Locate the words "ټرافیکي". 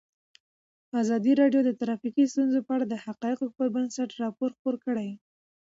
1.79-2.23